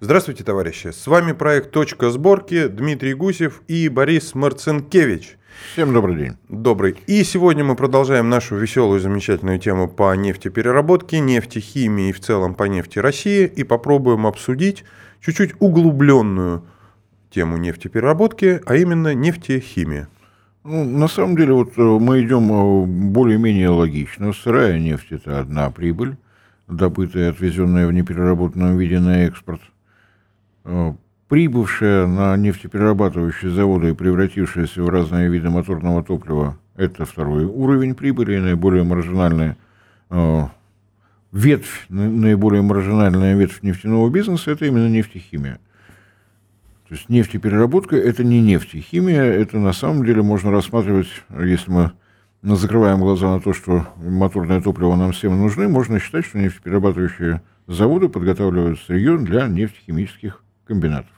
[0.00, 0.92] Здравствуйте, товарищи.
[0.92, 5.36] С вами проект «Точка сборки», Дмитрий Гусев и Борис Марцинкевич.
[5.72, 6.36] Всем добрый день.
[6.48, 6.96] Добрый.
[7.08, 12.62] И сегодня мы продолжаем нашу веселую, замечательную тему по нефтепереработке, нефтехимии и в целом по
[12.64, 14.84] нефти России и попробуем обсудить
[15.20, 16.62] чуть-чуть углубленную
[17.30, 20.06] тему нефтепереработки, а именно нефтехимия.
[20.62, 24.32] Ну, на самом деле, вот э, мы идем э, более-менее логично.
[24.32, 26.18] Сырая нефть– это одна прибыль,
[26.68, 29.60] добытая, отвезенная в непереработанном виде на экспорт–
[31.28, 38.38] прибывшая на нефтеперерабатывающие заводы и превратившаяся в разные виды моторного топлива, это второй уровень прибыли,
[38.38, 39.56] наиболее маржинальная
[40.10, 40.42] э,
[41.32, 45.60] ветвь, наиболее маржинальная ветвь нефтяного бизнеса, это именно нефтехимия.
[46.88, 51.08] То есть нефтепереработка– это не нефтехимия, это на самом деле можно рассматривать,
[51.38, 51.92] если мы
[52.42, 58.08] закрываем глаза на то, что моторное топливо нам всем нужны, можно считать, что нефтеперерабатывающие заводы
[58.08, 61.10] подготавливают сырье для нефтехимических комбинатов.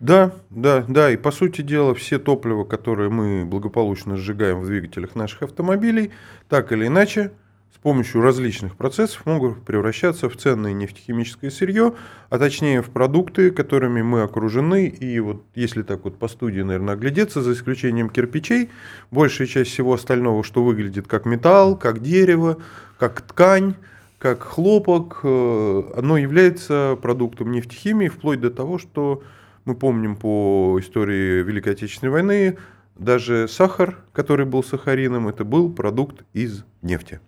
[0.00, 1.10] Да, да, да.
[1.10, 6.12] И по сути дела, все топлива, которые мы благополучно сжигаем в двигателях наших автомобилей,
[6.48, 7.32] так или иначе,
[7.74, 11.94] с помощью различных процессов могут превращаться в ценное нефтехимическое сырье,
[12.30, 14.86] а точнее в продукты, которыми мы окружены.
[14.86, 18.70] И вот если так вот по студии, наверное, оглядеться, за исключением кирпичей,
[19.10, 22.58] большая часть всего остального, что выглядит как металл, как дерево,
[22.98, 23.74] как ткань,
[24.18, 29.22] как хлопок, э, оно является продуктом нефтехимии, вплоть до того, что
[29.64, 32.58] мы помним по истории Великой Отечественной войны,
[32.96, 37.20] даже сахар, который был сахарином, это был продукт из нефти.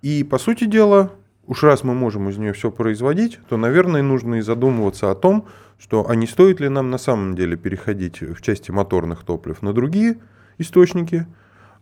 [0.00, 1.12] И, по сути дела,
[1.46, 5.46] уж раз мы можем из нее все производить, то, наверное, нужно и задумываться о том,
[5.78, 9.74] что а не стоит ли нам на самом деле переходить в части моторных топлив на
[9.74, 10.18] другие
[10.56, 11.26] источники,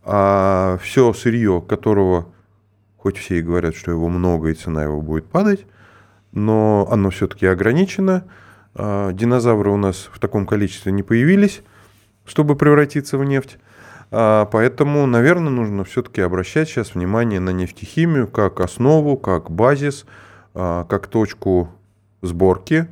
[0.02, 2.33] а все сырье, которого
[3.04, 5.66] хоть все и говорят, что его много и цена его будет падать,
[6.32, 8.24] но оно все-таки ограничено.
[8.74, 11.60] А, динозавры у нас в таком количестве не появились,
[12.24, 13.58] чтобы превратиться в нефть.
[14.10, 20.06] А, поэтому, наверное, нужно все-таки обращать сейчас внимание на нефтехимию как основу, как базис,
[20.54, 21.68] а, как точку
[22.22, 22.88] сборки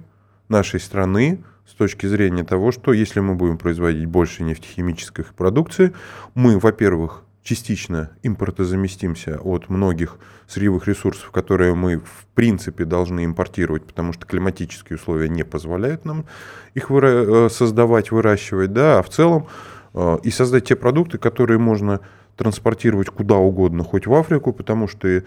[0.51, 5.95] нашей страны с точки зрения того, что если мы будем производить больше нефтехимической продукции,
[6.35, 14.13] мы, во-первых, частично импортозаместимся от многих сырьевых ресурсов, которые мы в принципе должны импортировать, потому
[14.13, 16.27] что климатические условия не позволяют нам
[16.75, 19.49] их выра- э, создавать, выращивать, да, а в целом
[19.95, 22.01] э, и создать те продукты, которые можно
[22.37, 25.23] транспортировать куда угодно, хоть в Африку, потому что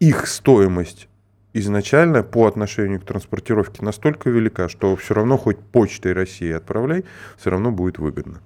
[0.00, 1.08] их стоимость
[1.52, 7.04] изначально по отношению к транспортировке настолько велика, что все равно хоть почтой России отправляй,
[7.36, 8.40] все равно будет выгодно.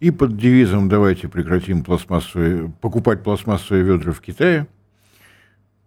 [0.00, 4.66] И под девизом «давайте прекратим пластмассовые, покупать пластмассовые ведра в Китае»,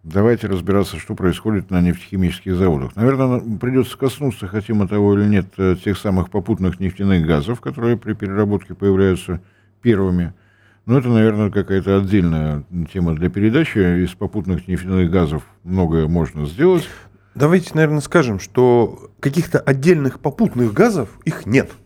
[0.04, 2.94] давайте разбираться, что происходит на нефтехимических заводах.
[2.94, 7.96] Наверное, придется коснуться, хотим мы того или нет, э, тех самых попутных нефтяных газов, которые
[7.96, 9.40] при переработке появляются
[9.82, 10.32] первыми.
[10.86, 14.04] Но это, наверное, какая-то отдельная тема для передачи.
[14.04, 16.88] Из попутных нефтяных газов многое можно сделать.
[17.34, 21.72] Давайте, наверное, скажем, что каких-то отдельных попутных газов их нет–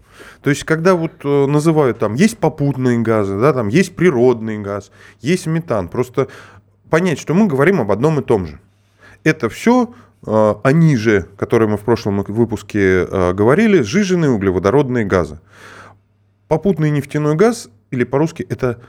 [0.49, 4.91] то есть, когда вот э, называют там, есть попутные газы, да, там есть природный газ,
[5.21, 6.29] есть метан, просто
[6.89, 8.59] понять, что мы говорим об одном и том же.
[9.25, 9.93] Это все
[10.27, 15.39] э, они же, которые мы в прошлом выпуске э, говорили, сжиженные углеводородные газы.
[16.49, 18.81] Попутный нефтяной газ, или по-русски, это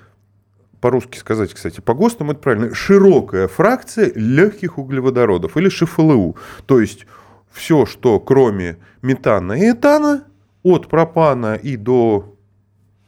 [0.80, 6.38] по-русски сказать, кстати, по ГОСТам это правильно, широкая фракция легких углеводородов, или ШФЛУ.
[6.66, 7.06] То есть
[7.52, 10.24] все, что кроме метана и этана,
[10.64, 12.36] от пропана и до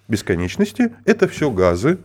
[0.07, 1.99] бесконечности это все газы.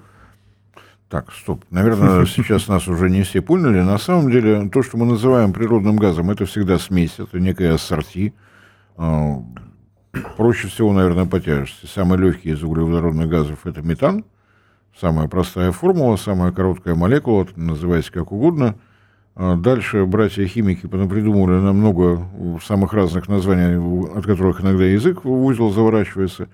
[1.08, 1.64] Так, стоп.
[1.70, 3.80] Наверное, сейчас нас уже не все поняли.
[3.80, 8.34] На самом деле, то, что мы называем природным газом, это всегда смесь, это некая ассорти.
[8.96, 9.42] А,
[10.36, 11.86] проще всего, наверное, по тяжести.
[11.86, 14.24] Самый легкий из углеводородных газов– это метан.
[14.98, 18.76] Самая простая формула, самая короткая молекула, называйте как угодно–
[19.36, 22.26] дальше братья-химики придумывали нам много
[22.64, 23.76] самых разных названий,
[24.16, 26.48] от которых иногда язык в узел заворачивается.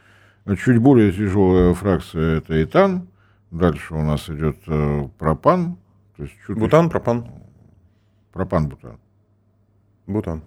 [0.65, 3.07] Чуть более тяжелая фракция– это этан.
[3.53, 5.77] Дальше у нас идет э, пропан.
[6.17, 7.27] То есть чуть бутан, пропан.
[8.33, 8.99] Пропан-бутан.
[10.07, 10.43] Бутан.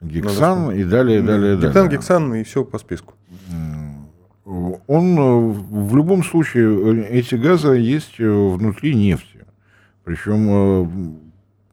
[0.00, 1.68] Гексан и далее, далее, далее.
[1.68, 3.14] Гексан, гексан и все по списку.
[4.44, 9.37] Он э, в любом случае, э, эти газы есть внутри нефти.
[10.08, 10.88] Причем э,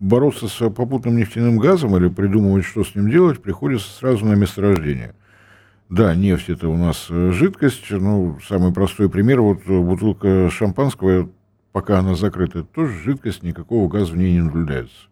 [0.01, 5.15] бороться с попутным нефтяным газом или придумывать, что с ним делать, приходится сразу на месторождение.
[5.87, 7.89] Да, нефть это у нас э, жидкость.
[7.91, 11.29] Ну, самый простой пример, вот бутылка шампанского,
[11.71, 15.07] пока она закрыта, это тоже жидкость, никакого газа в ней не наблюдается.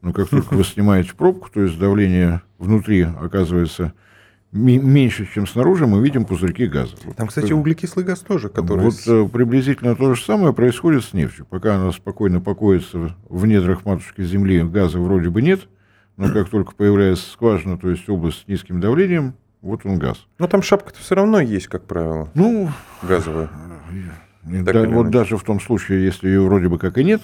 [0.00, 3.94] Но как только вы снимаете пробку, то есть давление внутри оказывается
[4.52, 6.96] меньше, чем снаружи, мы видим пузырьки газа.
[7.16, 8.84] Там, кстати, углекислый газ тоже, который...
[8.84, 11.46] Вот э, приблизительно то же самое происходит с нефтью.
[11.48, 15.68] Пока она спокойно покоится в недрах матушки Земли, газа вроде бы нет,
[16.16, 20.26] но как только появляется скважина, то есть область с низким давлением, вот он газ.
[20.38, 22.28] Но там шапка-то все равно есть, как правило.
[22.34, 22.70] Ну,
[23.02, 23.50] газовая.
[24.42, 27.22] Да, вот даже в том случае, если ее вроде бы как и нет,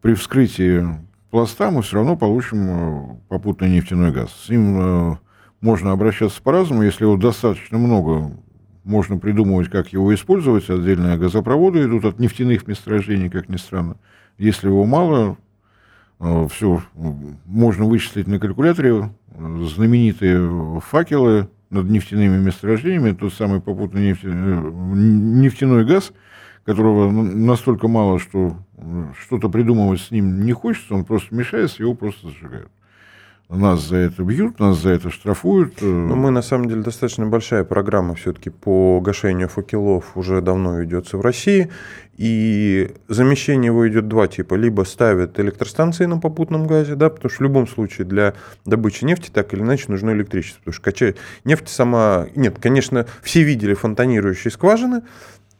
[0.00, 0.86] при вскрытии
[1.30, 4.30] пласта мы все равно получим э, попутный нефтяной газ.
[4.44, 5.18] С ним
[5.62, 6.82] можно обращаться по-разному.
[6.82, 8.32] Если его достаточно много,
[8.84, 10.68] можно придумывать, как его использовать.
[10.68, 13.96] Отдельные газопроводы идут от нефтяных месторождений, как ни странно.
[14.36, 15.38] Если его мало,
[16.20, 16.82] э, все,
[17.46, 25.86] можно вычислить на калькуляторе знаменитые факелы над нефтяными месторождениями, тот самый попутный нефть, э, нефтяной
[25.86, 26.12] газ,
[26.64, 28.56] которого настолько мало, что
[29.20, 32.70] что-то придумывать с ним не хочется, он просто мешается, его просто зажигают.
[33.52, 35.82] Нас за это бьют, нас за это штрафуют.
[35.82, 35.84] Э.
[35.84, 41.18] Ну, мы, на самом деле, достаточно большая программа все-таки по гашению факелов уже давно ведется
[41.18, 41.68] в России.
[42.16, 44.54] И замещение его идет два типа.
[44.54, 48.34] Либо ставят электростанции на попутном газе, да, потому что в любом случае для
[48.64, 50.60] добычи нефти так или иначе нужно электричество.
[50.60, 52.26] Потому что качать нефть сама...
[52.34, 55.02] Нет, конечно, все видели фонтанирующие скважины,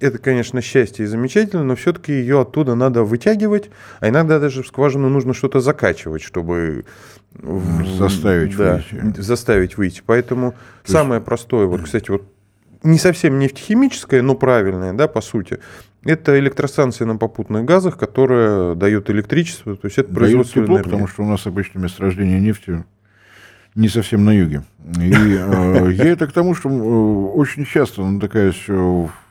[0.03, 3.71] это, конечно, счастье и замечательно, но все-таки ее оттуда надо вытягивать,
[4.01, 6.85] а иногда даже в скважину нужно что-то закачивать, чтобы
[7.99, 9.21] заставить да, выйти.
[9.21, 10.03] Заставить выйти.
[10.05, 10.55] Поэтому
[10.85, 11.25] То самое есть...
[11.25, 12.25] простое, вот, кстати, вот
[12.83, 15.61] не совсем нефтехимическое, но правильное, да, по сути,
[16.05, 20.91] это электростанция на попутных газах, которая дает электричество, то есть это производство тепло, энергии.
[20.91, 22.85] потому что у нас обычно месторождение нефти
[23.75, 24.63] не совсем на юге.
[24.99, 28.69] И э, я это к тому, что э, очень часто натыкаюсь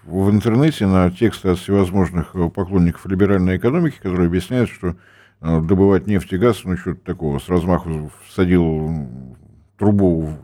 [0.04, 4.96] в интернете на тексты от всевозможных э, поклонников либеральной экономики, которые объясняют, что
[5.42, 9.08] э, добывать нефть и газ, ну, что-то такого, с размаху всадил
[9.78, 10.38] трубу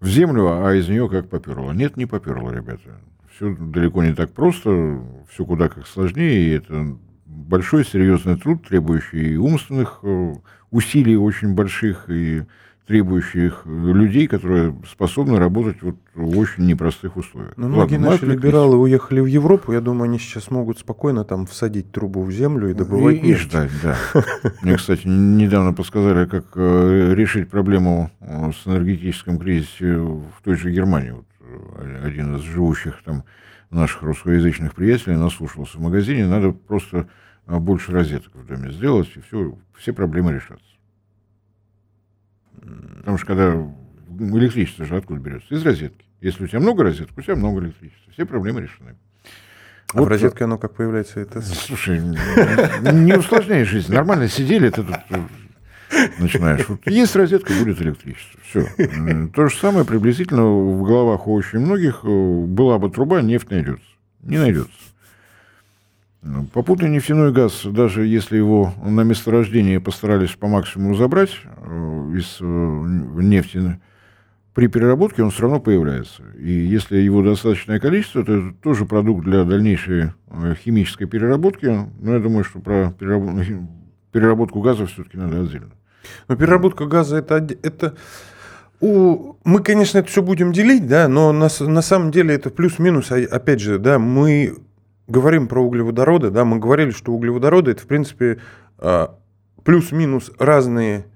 [0.00, 1.72] в землю, а из нее как поперло.
[1.72, 3.00] Нет, не поперло, ребята.
[3.34, 5.00] Все далеко не так просто,
[5.30, 10.34] все куда как сложнее, и это большой серьезный труд, требующий и умственных э,
[10.70, 12.44] усилий очень больших, и
[12.86, 17.54] требующих людей, которые способны работать вот в очень непростых условиях.
[17.56, 21.46] Но ну, многие наши либералы уехали в Европу, я думаю, они сейчас могут спокойно там
[21.46, 23.40] всадить трубу в землю и добывать и, нефть.
[23.40, 23.96] И ждать, да.
[24.62, 30.70] Мне, кстати, недавно подсказали, как э, решить проблему э, с энергетическим кризисом в той же
[30.70, 31.10] Германии.
[31.10, 33.24] Вот э, один из живущих там
[33.70, 37.08] наших русскоязычных приятелей наслушался в магазине, надо просто
[37.46, 40.75] больше розеток в доме сделать, и все, все проблемы решатся.
[42.98, 43.52] Потому что когда
[44.36, 45.54] электричество же откуда берется?
[45.54, 46.04] Из розетки.
[46.20, 48.12] Если у тебя много розеток, у тебя много электричества.
[48.12, 48.96] Все проблемы решены.
[49.92, 51.20] А вот в розетке оно как появляется?
[51.20, 51.40] Это...
[51.40, 53.92] Слушай, не усложняй жизнь.
[53.92, 55.20] Нормально сидели, ты тут э,
[56.18, 56.68] начинаешь.
[56.68, 58.40] Вот есть розетка, будет электричество.
[58.42, 59.28] Все.
[59.32, 62.00] То же самое приблизительно в головах у очень многих.
[62.02, 63.86] Э, была бы труба, нефть найдется.
[64.22, 64.72] Не найдется.
[66.52, 72.44] Попутный нефтяной газ, даже если его на месторождении постарались по максимуму забрать э, из э,
[72.44, 73.78] нефти,
[74.54, 76.22] при переработке он все равно появляется.
[76.38, 81.66] И если его достаточное количество, то это тоже продукт для дальнейшей э, химической переработки.
[82.00, 82.92] Но я думаю, что про
[84.12, 85.72] переработку газа все-таки надо отдельно.
[86.28, 87.96] Но переработка газа это, это
[88.80, 93.10] у, мы, конечно, это все будем делить, да, но на, на самом деле это плюс-минус,
[93.10, 94.56] а, опять же, да, мы
[95.06, 98.38] говорим про углеводороды, да, мы говорили, что углеводороды это, в принципе,
[98.78, 99.16] а,
[99.64, 101.06] плюс-минус разные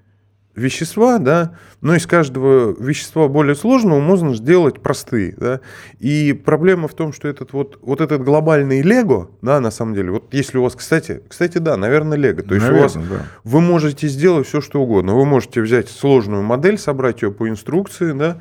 [0.55, 5.61] вещества, да, но из каждого вещества более сложного можно сделать простые, да.
[5.99, 10.11] И проблема в том, что этот вот, вот этот глобальный лего, да, на самом деле,
[10.11, 13.25] вот если у вас, кстати, кстати, да, наверное, лего, то есть наверное, у вас, да.
[13.43, 15.15] вы можете сделать все, что угодно.
[15.15, 18.37] Вы можете взять сложную модель, собрать ее по инструкции, да,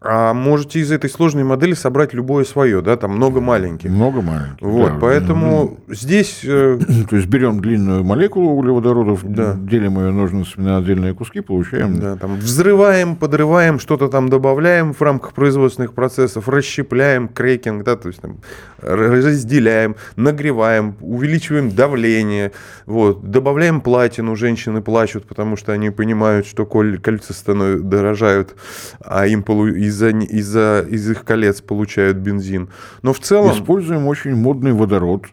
[0.00, 3.90] а можете из этой сложной модели собрать любое свое, да, там много маленьких.
[3.90, 4.60] Много маленьких.
[4.60, 4.98] Вот, да.
[5.00, 5.94] поэтому mm-hmm.
[5.94, 6.40] здесь...
[6.44, 6.78] Э...
[7.08, 9.54] То есть берем длинную молекулу углеводородов, да.
[9.54, 11.98] делим ее ножницами на отдельные куски, получаем...
[11.98, 18.08] Да, там взрываем, подрываем, что-то там добавляем в рамках производственных процессов, расщепляем, крекинг, да, то
[18.08, 18.40] есть там
[18.82, 22.52] разделяем, нагреваем, увеличиваем давление,
[22.84, 28.54] вот, добавляем платину, женщины плачут, потому что они понимают, что коль кольца становятся, дорожают,
[29.00, 32.68] а им полу из-за из из их колец получают бензин.
[33.02, 33.54] Но в целом...
[33.54, 35.26] Используем очень модный водород,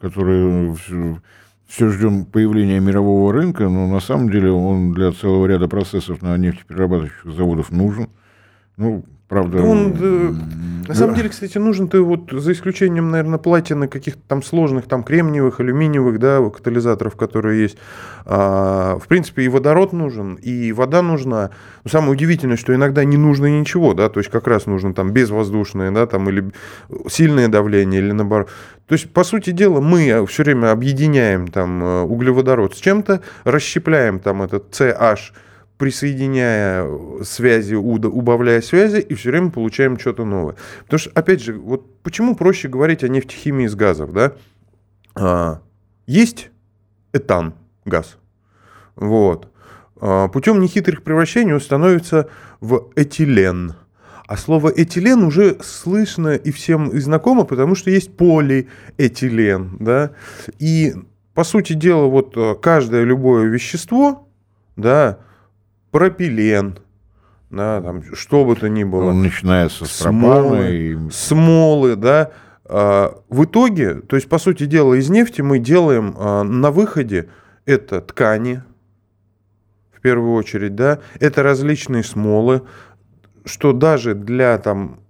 [0.00, 0.74] который
[1.66, 6.36] все ждем появления мирового рынка, но на самом деле он для целого ряда процессов на
[6.36, 8.08] нефтеперерабатывающих заводов нужен.
[8.76, 10.32] Ну, Правда, Он, э,
[10.88, 15.04] на самом деле, кстати, нужен ты вот за исключением, наверное, платины каких-то там сложных, там
[15.04, 17.78] кремниевых, алюминиевых, да, катализаторов, которые есть.
[18.24, 21.50] А, в принципе, и водород нужен, и вода нужна.
[21.84, 25.12] Но самое удивительное, что иногда не нужно ничего, да, то есть как раз нужно там
[25.12, 26.50] безвоздушное, да, там или
[27.08, 28.48] сильное давление, или наоборот.
[28.88, 34.18] То есть, по сути дела, мы все время объединяем там э, углеводород с чем-то, расщепляем
[34.18, 35.18] там этот CH,
[35.80, 36.86] присоединяя
[37.22, 40.56] связи, убавляя связи, и все время получаем что-то новое.
[40.84, 44.34] Потому что, опять же, вот почему проще говорить о нефтехимии из газов, да?
[45.14, 45.62] А,
[46.06, 46.50] есть
[47.14, 47.54] этан,
[47.86, 48.18] газ.
[48.94, 49.48] Вот.
[49.98, 52.28] А, путем нехитрых превращений он становится
[52.60, 53.72] в этилен.
[54.26, 59.78] А слово этилен уже слышно и всем и знакомо, потому что есть полиэтилен.
[59.80, 60.10] Да?
[60.58, 60.92] И,
[61.32, 64.28] по сути дела, вот а, каждое любое вещество,
[64.76, 65.20] да,
[65.90, 66.78] пропилен,
[67.50, 69.12] да, там, что бы то ни было.
[69.12, 71.10] Ну, начинается с смолы, и...
[71.10, 72.30] смолы, да.
[72.64, 77.28] А, в итоге, то есть, по сути дела, из нефти мы делаем а, на выходе
[77.64, 78.62] это ткани,
[79.92, 82.62] в первую очередь, да, это различные смолы,
[83.44, 85.00] что даже для там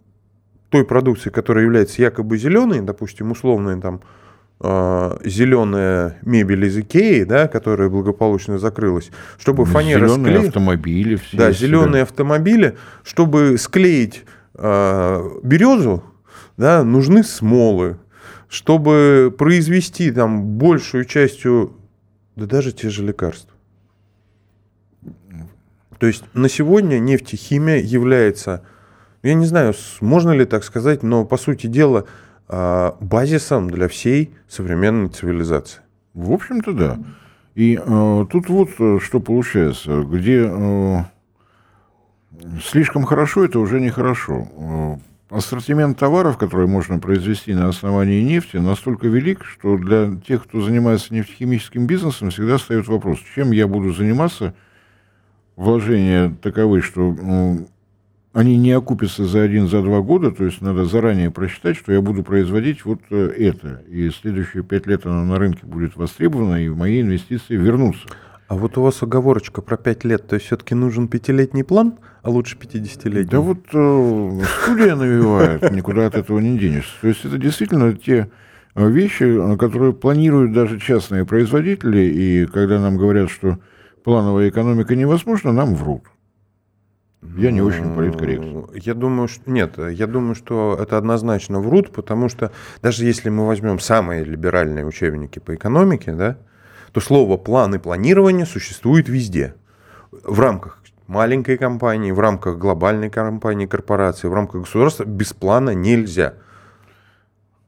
[0.71, 4.01] той продукции, которая является якобы зеленой, допустим, условной там
[4.63, 11.17] зеленая мебель из Икеи, да, которая благополучно закрылась, чтобы фанера Зеленые склеить, автомобили.
[11.17, 14.25] Все да, зеленые автомобили, чтобы склеить
[14.55, 16.05] э, березу,
[16.59, 17.99] да, нужны смолы.
[18.49, 21.77] Чтобы произвести там большую частью,
[22.37, 23.55] да даже те же лекарства.
[25.99, 28.63] То есть на сегодня нефтехимия является,
[29.23, 32.05] я не знаю, можно ли так сказать, но по сути дела а,
[32.51, 35.81] базисом для всей современной цивилизации.
[36.15, 36.99] В общем-то, да.
[37.55, 40.99] И э, тут вот э, что получается, где э,
[42.63, 44.49] слишком хорошо, это уже нехорошо.
[44.57, 44.97] Э,
[45.37, 51.15] ассортимент товаров, которые можно произвести на основании нефти, настолько велик, что для тех, кто занимается
[51.15, 54.55] нефтехимическим бизнесом, всегда встает вопрос, чем я буду заниматься.
[55.57, 57.69] Вложения таковы, что ну,
[58.33, 62.01] они не окупятся за один, за два года, то есть надо заранее просчитать, что я
[62.01, 66.69] буду производить вот э, это, и следующие пять лет оно на рынке будет востребовано, и
[66.69, 68.07] мои инвестиции вернутся.
[68.47, 72.31] А вот у вас оговорочка про пять лет, то есть все-таки нужен пятилетний план, а
[72.31, 73.31] лучше 50-летний?
[73.31, 76.93] Да вот э, студия навевает, никуда от этого не денешься.
[77.01, 78.31] То есть это действительно те
[78.77, 83.59] э, вещи, э, которые планируют даже частные производители, и когда нам говорят, что
[84.05, 86.05] плановая экономика невозможна, нам врут.
[87.23, 88.67] Я не очень политкорректен.
[88.75, 92.51] Я думаю, что нет, я думаю, что это однозначно врут, потому что
[92.81, 96.39] даже если мы возьмем самые либеральные учебники по экономике, да,
[96.93, 99.55] то слово план и планирование существует везде.
[100.11, 106.35] В рамках маленькой компании, в рамках глобальной компании, корпорации, в рамках государства без плана нельзя.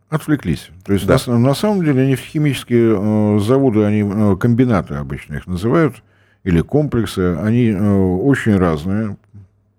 [0.09, 0.71] Отвлеклись.
[0.85, 1.19] То есть да.
[1.27, 6.03] на, на самом деле нефтехимические э, заводы, они э, комбинаты обычно их называют,
[6.45, 9.17] или комплексы, они э, очень разные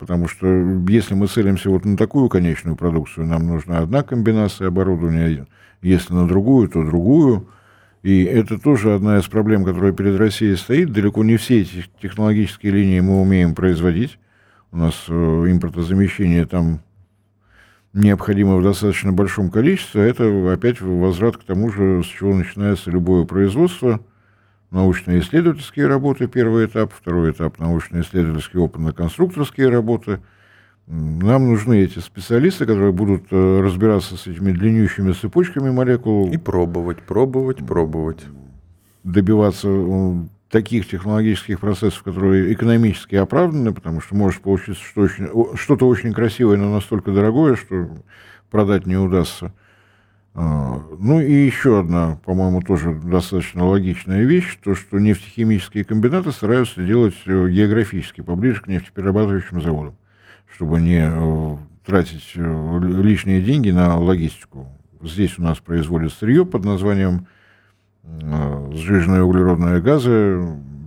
[0.04, 0.46] Потому что
[0.90, 5.48] если мы целимся вот на такую конечную продукцию, нам нужна одна комбинация оборудования,
[5.82, 7.48] если на другую, то другую.
[8.02, 10.92] И это тоже одна из проблем, которая перед Россией стоит.
[10.92, 14.20] Далеко не все эти технологические линии мы умеем производить.
[14.74, 16.82] У нас э, импортозамещение там
[17.94, 20.02] необходимо в достаточно большом количестве.
[20.02, 24.02] А это опять возврат к тому же, с чего начинается любое производство–
[24.74, 30.20] научно-исследовательские работы, первый этап, второй этап научно-исследовательские опытно-конструкторские работы.
[30.88, 36.30] Нам нужны эти специалисты, которые будут э, разбираться с этими длиннющими цепочками молекул.
[36.30, 38.20] И пробовать, пробовать, пробовать.
[39.04, 40.14] Добиваться э,
[40.50, 46.58] таких технологических процессов, которые экономически оправданы, потому что может получиться что очень, что-то очень красивое,
[46.58, 47.90] но настолько дорогое, что
[48.52, 49.54] продать не удастся.
[50.36, 56.84] А, ну и еще одна, по-моему, тоже достаточно логичная вещь, то, что нефтехимические комбинаты стараются
[56.84, 59.96] делать э, географически поближе к нефтеперерабатывающим заводам,
[60.52, 64.68] чтобы не э, тратить э, лишние деньги на логистику.
[65.04, 67.28] Здесь у нас производят сырье под названием
[68.04, 70.46] сжиженные углеродные газы,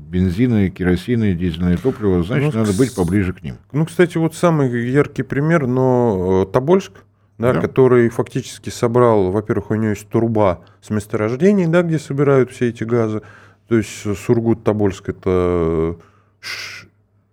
[0.08, 3.56] бензины, керосины, дизельное топливо, значит, ну, надо быть поближе к ним.
[3.72, 6.92] Ну, кстати, вот самый яркий пример, но Тобольск,
[7.38, 7.60] да, да.
[7.60, 12.84] который фактически собрал, во-первых, у него есть труба с месторождений, да, где собирают все эти
[12.84, 13.22] газы.
[13.68, 15.96] То есть Сургут-Тобольск это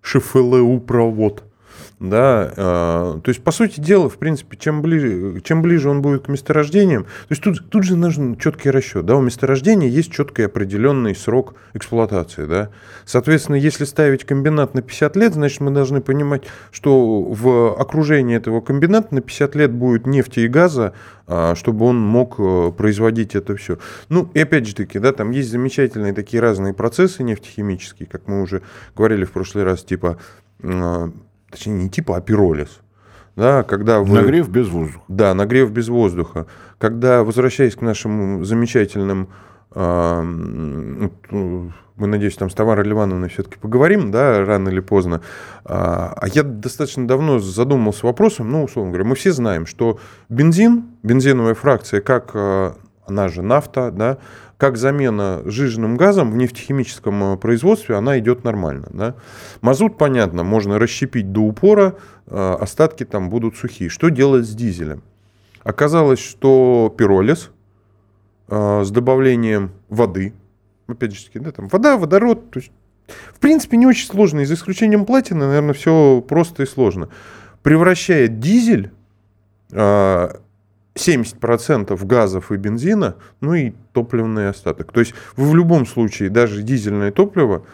[0.02, 1.44] ШФЛУ провод.
[2.04, 6.26] Да, э, то есть, по сути дела, в принципе, чем ближе, чем ближе он будет
[6.26, 9.06] к месторождениям, то есть тут, тут же нужен четкий расчет.
[9.06, 12.46] Да, у месторождения есть четкий определенный срок эксплуатации.
[12.46, 12.72] Да.
[13.06, 18.60] Соответственно, если ставить комбинат на 50 лет, значит, мы должны понимать, что в окружении этого
[18.60, 20.92] комбината на 50 лет будет нефти и газа,
[21.26, 23.80] а, чтобы он мог э, производить это все.
[24.10, 28.42] Ну, и опять же таки, да, там есть замечательные такие разные процессы нефтехимические, как мы
[28.42, 28.62] уже
[28.94, 30.18] говорили в прошлый раз, типа
[30.62, 31.10] а,
[31.54, 32.82] точнее не типа, а пиролиз.
[33.36, 34.14] Да, когда вы...
[34.14, 35.04] Нагрев без воздуха.
[35.08, 36.46] Да, нагрев без воздуха.
[36.78, 39.30] Когда, возвращаясь к нашим замечательным,
[39.74, 40.22] э,
[41.96, 45.22] мы, надеюсь, там с Тамарой Ливановной все-таки поговорим, да, рано или поздно.
[45.64, 50.86] А, а я достаточно давно задумался вопросом, ну, условно говоря, мы все знаем, что бензин,
[51.04, 54.18] бензиновая фракция, как а, она же нафта, да,
[54.58, 58.88] как замена сжиженным газом в нефтехимическом э, производстве, она идет нормально.
[58.92, 59.16] Да?
[59.62, 63.90] Мазут, понятно, можно расщепить до упора, э, остатки там будут сухие.
[63.90, 65.04] Что делать с дизелем?
[65.64, 67.52] Оказалось, что пиролиз
[68.48, 70.34] э, с добавлением воды,
[70.88, 72.72] опять же, да, там вода, водород, то есть,
[73.34, 77.10] в принципе, не очень сложно, за исключением платины, наверное, все просто и сложно,
[77.64, 78.92] превращает дизель
[80.96, 84.92] 70% газов и бензина, ну и топливный остаток.
[84.92, 87.66] То есть вы в любом случае, даже дизельное топливо,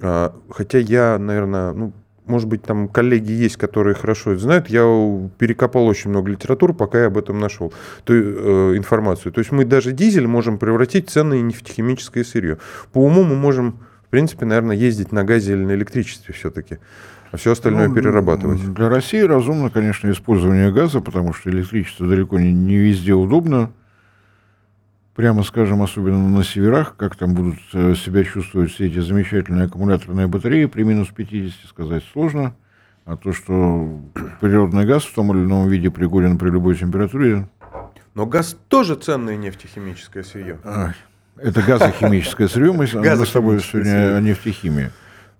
[0.00, 1.92] а, хотя я, наверное, ну,
[2.24, 4.68] может быть, там коллеги есть, которые хорошо это знают.
[4.68, 4.82] Я
[5.38, 7.72] перекопал очень много литературы, пока я об этом нашел
[8.04, 9.32] то, э, информацию.
[9.32, 12.58] То есть мы даже дизель можем превратить в ценное нефтехимическое сырье.
[12.92, 16.78] По уму мы можем, в принципе, наверное, ездить на газе или на электричестве все-таки
[17.32, 18.74] а все остальное ну, перерабатывать.
[18.74, 23.72] Для России разумно, конечно, использование газа, потому что электричество далеко не, не везде удобно.
[25.14, 30.26] Прямо скажем, особенно на северах, как там будут э, себя чувствовать все эти замечательные аккумуляторные
[30.26, 32.54] батареи при минус 50, сказать сложно.
[33.06, 33.98] А то, что
[34.40, 37.48] природный газ в том или ином виде пригоден при любой температуре.
[38.14, 40.58] Но газ тоже ценное нефтехимическое сырье.
[41.38, 42.72] Это газохимическое сырье.
[42.72, 44.90] Мы с тобой сегодня о нефтехимии.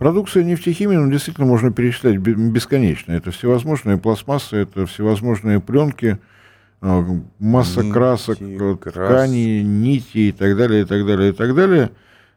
[0.02, 3.12] Продукция нефтехимии, ну, действительно, можно перечислять бесконечно.
[3.12, 6.18] Это всевозможные пластмассы, это всевозможные пленки,
[6.80, 7.04] а,
[7.38, 8.94] масса нити, красок, э, крас...
[8.94, 11.90] тканей, нити и так далее, и так далее, и так далее.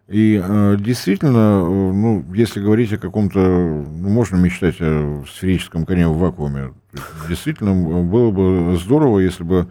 [0.07, 6.08] И э, действительно, э, ну, если говорить о каком-то, ну, можно мечтать о сферическом коне
[6.08, 6.71] в вакууме.
[7.28, 9.67] Действительно, было бы здорово, если бы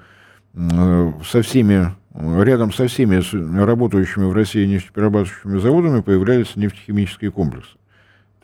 [0.53, 3.23] со всеми, рядом со всеми
[3.65, 7.77] работающими в России нефтеперерабатывающими заводами появлялись нефтехимические комплексы.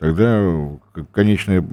[0.01, 0.79] Тогда
[1.11, 1.63] конечный,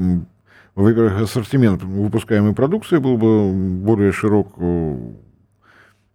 [0.74, 4.54] во-первых, ассортимент выпускаемой продукции был бы более широк,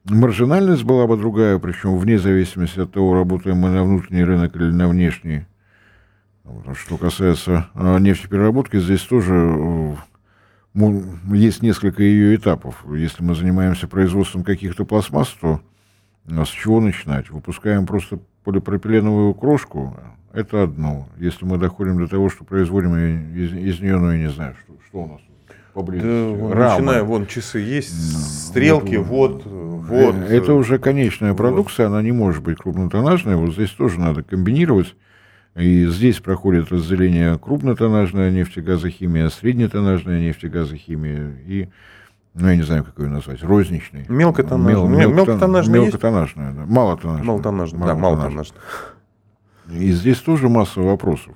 [0.06, 4.70] маржинальность была бы другая, причем вне зависимости от того, работаем мы на внутренний рынок или
[4.72, 5.48] на внешний.
[6.76, 9.98] Что касается а, нефтепереработки, здесь тоже
[11.32, 12.86] есть несколько ее этапов.
[12.96, 15.62] Если мы занимаемся производством каких-то пластмасс, то
[16.28, 17.32] с чего начинать?
[17.32, 19.96] Выпускаем просто полипропиленовую крошку,
[20.34, 21.08] это одно.
[21.18, 24.74] Если мы доходим до того, что производим из, из нее, ну, я не знаю, что,
[24.88, 25.22] что у нас
[25.74, 26.08] поблизости.
[26.08, 30.16] Да, вон, начиная, вон часы есть, стрелки, вот, вот.
[30.16, 31.96] Э, это уже конечная продукция, вот.
[31.96, 33.36] она не может быть крупнотоннажной.
[33.36, 34.96] Вот здесь тоже надо комбинировать.
[35.56, 41.70] И здесь проходит разделение крупнотоннажная нефтегазохимия, среднетоннажная нефтегазохимия и
[42.36, 44.06] ну, я не знаю, как ее назвать, розничный.
[44.10, 44.88] Мелкотоннажная.
[44.88, 46.66] Мел, мелкотоннажная, мелкотоннажная, да.
[46.66, 47.28] Малотоннажная.
[47.28, 48.62] Малотоннажная, да, малотоннажная.
[49.70, 51.34] И здесь тоже масса вопросов.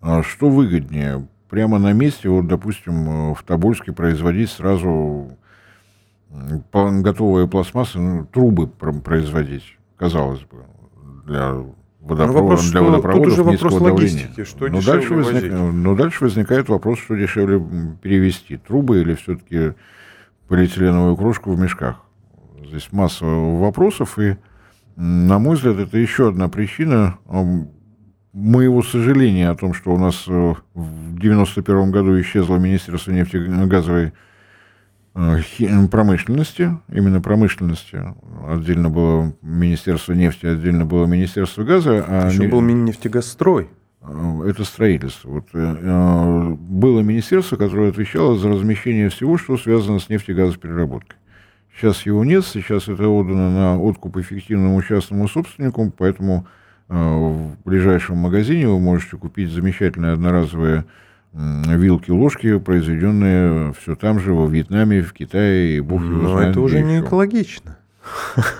[0.00, 1.26] А что выгоднее?
[1.48, 5.36] Прямо на месте, вот, допустим, в Тобольске производить сразу
[6.30, 10.64] готовые пластмассы, ну, трубы производить, казалось бы,
[11.24, 11.54] для
[12.00, 16.24] водопровода, ну, вопрос, для водопроводов тут уже вопрос логистики, что но дальше, возник, но дальше
[16.24, 17.62] возникает вопрос, что дешевле
[18.02, 19.74] перевести, трубы или все-таки
[20.48, 21.96] полиэтиленовую кружку в мешках.
[22.64, 24.36] Здесь масса вопросов, и
[24.96, 27.18] на мой взгляд, это еще одна причина
[28.32, 34.12] моего сожаления о том, что у нас э, в 1991 году исчезло Министерство нефтегазовой
[35.14, 38.02] э, промышленности, именно промышленности.
[38.46, 42.04] Отдельно было Министерство нефти, отдельно было Министерство газа.
[42.06, 42.48] А Еще не...
[42.48, 43.68] был Миннефтегазстрой.
[44.06, 45.30] Э, это строительство.
[45.30, 51.18] Вот, было министерство, которое отвечало за размещение всего, что связано с нефтегазопереработкой.
[51.76, 56.46] Сейчас его нет, сейчас это отдано на откуп эффективному частному собственнику, поэтому
[56.88, 60.84] э, в ближайшем магазине вы можете купить замечательные одноразовые
[61.32, 66.80] вилки, ложки, произведенные все там же, во Вьетнаме, в Китае и Бог Но это уже
[66.80, 67.76] не экологично.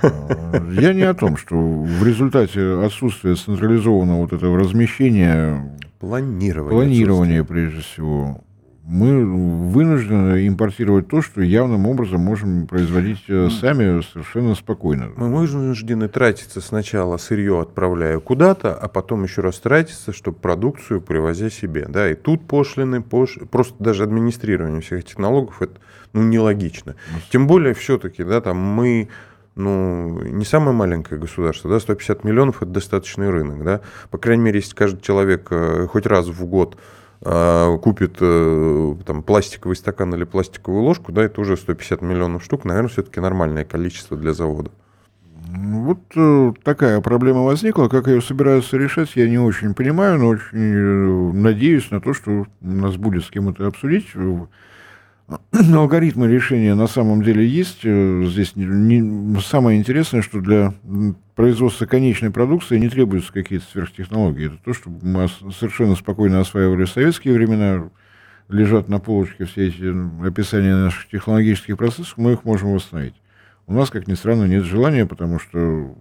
[0.02, 5.78] Э, я не о том, что в результате отсутствия централизованного вот этого размещения...
[5.98, 6.70] Планирования.
[6.70, 8.42] Планирования, прежде всего,
[8.86, 9.24] мы
[9.70, 15.10] вынуждены импортировать то, что явным образом можем производить э, сами совершенно спокойно.
[15.16, 21.50] Мы вынуждены тратиться сначала сырье отправляя куда-то, а потом еще раз тратиться, чтобы продукцию привозя
[21.50, 21.86] себе.
[21.88, 23.38] Да, и тут пошлины, пош...
[23.50, 25.80] просто даже администрирование всех этих налогов, это
[26.12, 26.94] ну, нелогично.
[27.32, 29.08] Тем более все-таки, да, там мы
[29.56, 34.60] ну, не самое маленькое государство, да, 150 миллионов– это достаточный рынок, да, по крайней мере,
[34.60, 36.76] если каждый человек э, хоть раз в год
[37.22, 42.66] э, купит э, там, пластиковый стакан или пластиковую ложку, да, это уже 150 миллионов штук,
[42.66, 44.70] наверное, все-таки нормальное количество для завода.
[45.48, 46.00] Вот
[46.64, 47.88] такая проблема возникла.
[47.88, 52.46] Как ее собираются решать, я не очень понимаю, но очень надеюсь на то, что у
[52.60, 54.08] нас будет с кем это обсудить.
[55.74, 57.80] Алгоритмы решения на самом деле есть.
[57.84, 60.74] Э, здесь не, самое интересное, что для
[61.34, 64.46] производства конечной продукции не требуются какие-то сверхтехнологии.
[64.46, 67.90] Это то, что мы совершенно спокойно осваивали в советские времена.
[68.48, 73.16] Лежат на полочке все эти описания наших технологических процессов, мы их можем восстановить.
[73.66, 75.96] У нас, как ни странно, нет желания, потому что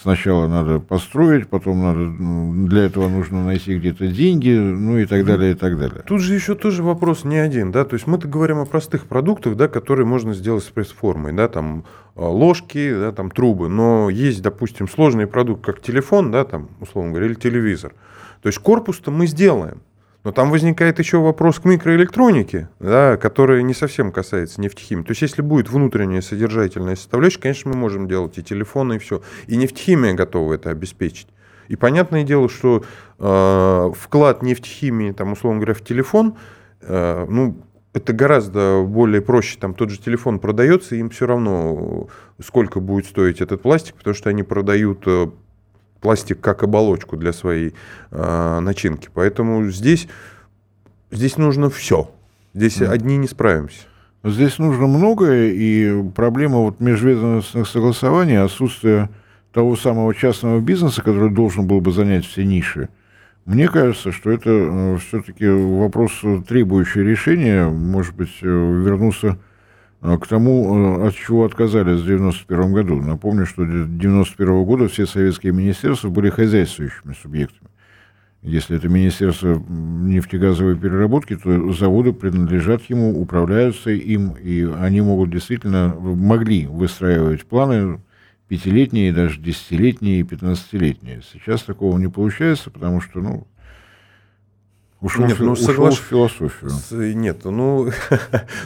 [0.00, 5.52] Сначала надо построить, потом надо, для этого нужно найти где-то деньги, ну и так далее,
[5.52, 6.02] и так далее.
[6.06, 9.56] Тут же еще тоже вопрос не один, да, то есть мы-то говорим о простых продуктах,
[9.56, 14.42] да, которые можно сделать с пресс-формой, да, там а, ложки, да, там трубы, но есть,
[14.42, 17.94] допустим, сложный продукт, как телефон, да, там, условно говоря, или телевизор.
[18.42, 19.80] То есть корпус-то мы сделаем,
[20.26, 25.04] но там возникает еще вопрос к микроэлектронике, да, который не совсем касается нефтехимии.
[25.04, 29.22] То есть, если будет внутренняя содержательная составляющая, конечно, мы можем делать и телефоны, и все.
[29.46, 31.28] И нефтехимия готова это обеспечить.
[31.68, 32.82] И понятное дело, что
[33.20, 36.34] э, вклад нефтехимии, там, условно говоря, в телефон,
[36.80, 39.58] э, ну, это гораздо более проще.
[39.60, 42.08] Там тот же телефон продается, им все равно,
[42.42, 45.28] сколько будет стоить этот пластик, потому что они продают э,
[46.00, 47.74] пластик как оболочку для своей
[48.10, 49.08] э, начинки.
[49.12, 50.08] Поэтому здесь,
[51.10, 52.10] здесь нужно все.
[52.54, 52.88] Здесь mm.
[52.88, 53.82] одни не справимся.
[54.24, 59.10] Здесь нужно многое, и проблема вот межведомственных согласований, отсутствие
[59.52, 62.88] того самого частного бизнеса, который должен был бы занять все ниши,
[63.46, 69.38] мне кажется, что это э, все-таки вопрос требующий решения, может быть, э, вернуться
[70.00, 73.00] к тому, э, от чего отказались в 1991 году.
[73.00, 77.70] Напомню, что до 1991 года все советские министерства были хозяйствующими субъектами.
[78.42, 85.96] Если это Министерство нефтегазовой переработки, то заводы принадлежат ему, управляются им, и они могут действительно,
[85.98, 87.98] могли выстраивать планы
[88.46, 91.22] пятилетние, даже десятилетние и пятнадцатилетние.
[91.32, 93.46] Сейчас такого не получается, потому что, ну,
[95.02, 95.98] Ушел, нет, ну, ушел соглаш...
[95.98, 96.70] в философию.
[96.70, 97.84] С, нет, ну,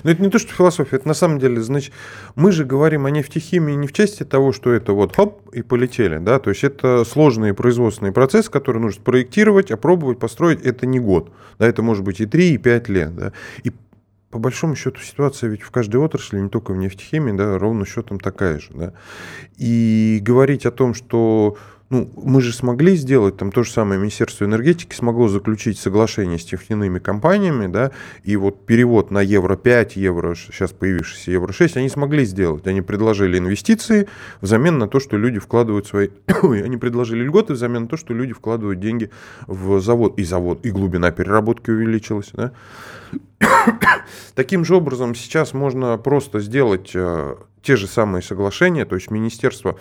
[0.05, 1.93] ну это не то, что философия, это на самом деле, значит,
[2.37, 6.19] мы же говорим о нефтехимии не в части того, что это вот хоп и полетели,
[6.19, 11.33] да, то есть это сложный производственный процесс, который нужно проектировать, опробовать, построить, это не год,
[11.59, 13.33] да, это может быть и 3, и 5 лет, да,
[13.64, 13.73] и
[14.31, 18.21] по большому счету ситуация ведь в каждой отрасли, не только в нефтехимии, да, ровно счетом
[18.21, 18.93] такая же, да,
[19.57, 21.57] и говорить о том, что
[21.90, 26.50] ну, мы же смогли сделать, там то же самое Министерство энергетики смогло заключить соглашение с
[26.50, 27.90] нефтяными компаниями, да,
[28.22, 32.64] и вот перевод на евро 5, евро, сейчас появившийся евро 6, они смогли сделать.
[32.68, 34.07] Они предложили инвестиции
[34.40, 36.11] взамен на то, что люди вкладывают свои...
[36.42, 39.11] они предложили льготы взамен на то, что люди вкладывают деньги
[39.48, 40.16] в завод.
[40.16, 42.53] И завод, и глубина переработки увеличилась, да.
[44.37, 49.76] Таким же образом сейчас можно просто сделать э, те же самые соглашения, то есть министерство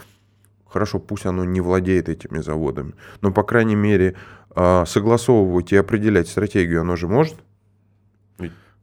[0.71, 4.15] Хорошо, пусть оно не владеет этими заводами, но, по крайней мере,
[4.51, 7.35] а, согласовывать и определять стратегию оно же может?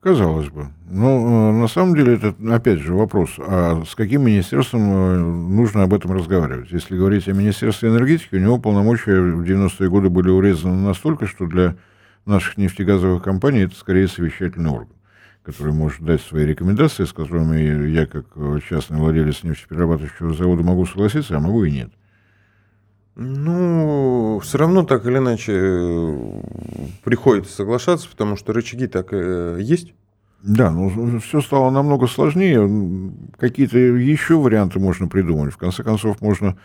[0.01, 0.69] Казалось бы.
[0.89, 5.83] Но э, на самом деле это, опять же, вопрос, а с каким министерством э, нужно
[5.83, 6.71] об этом разговаривать?
[6.71, 11.47] Если говорить о Министерстве энергетики, у него полномочия в 90-е годы были урезаны настолько, что
[11.47, 11.77] для
[12.25, 14.96] наших нефтегазовых компаний это скорее совещательный орган
[15.47, 18.27] который может дать свои рекомендации, с которыми я, как
[18.69, 21.93] частный владелец нефтеперерабатывающего завода, могу согласиться, а могу и нет.
[23.15, 26.41] Ну, все равно так или иначе э,
[27.05, 29.95] приходится соглашаться, потому что рычаги так и есть.
[30.43, 32.69] Да, ну все стало намного сложнее.
[33.39, 35.55] Какие-то еще варианты можно придумать.
[35.55, 36.59] В конце концов, можно,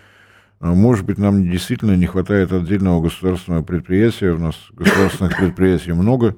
[0.59, 4.31] э, может быть, нам действительно не хватает отдельного государственного предприятия.
[4.31, 6.35] У нас государственных предприятий много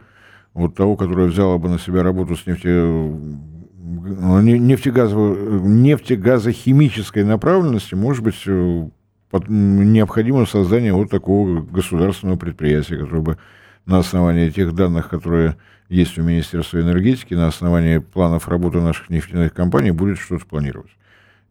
[0.54, 8.24] вот того, который взял бы на себя работу с нефте, ну, нефтегазовой, нефтегазохимической направленности, может
[8.24, 8.89] быть, э,
[9.48, 13.38] необходимо создание вот такого государственного предприятия, которое бы
[13.86, 15.58] на основании тех данных, которые
[15.89, 20.92] есть у Министерства энергетики, на основании планов работы наших нефтяных компаний будет что-то планировать.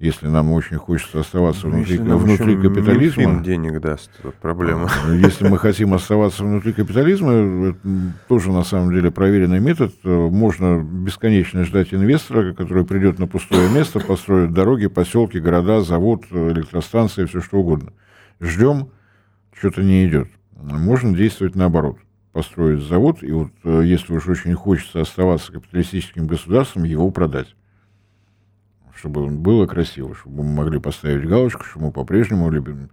[0.03, 3.23] Если нам очень хочется оставаться ну, внутри, внутри капитализма.
[3.23, 4.11] Минфин денег даст,
[4.41, 4.91] проблема.
[5.07, 7.79] А, если мы хотим оставаться внутри капитализма, это
[8.27, 9.95] тоже на самом деле проверенный метод.
[10.03, 17.25] Можно бесконечно ждать инвестора, который придет на пустое место, построит дороги, поселки, города, завод, электростанции,
[17.27, 17.93] все что угодно.
[18.41, 18.88] Ждем,
[19.57, 20.27] что-то не идет.
[20.57, 21.99] Можно действовать наоборот.
[22.33, 27.55] Построить завод, и вот э, если уж очень хочется оставаться капиталистическим государством, его продать
[29.03, 32.91] чтобы было красиво, чтобы мы могли поставить галочку, что мы по-прежнему любим,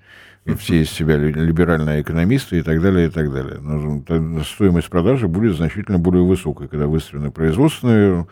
[0.57, 3.59] все из себя либеральные экономисты и так далее, и так далее.
[3.59, 8.25] Но стоимость продажи будет значительно более высокой, когда выстроены производственные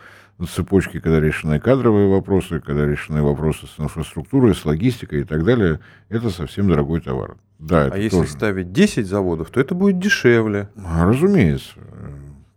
[0.52, 5.78] цепочки, когда решены кадровые вопросы, когда решены вопросы с инфраструктурой, с логистикой и так далее.
[6.08, 7.36] Это совсем дорогой товар.
[7.60, 8.30] Да, а если тоже.
[8.30, 10.68] ставить 10 заводов, то это будет дешевле.
[10.76, 11.74] Разумеется.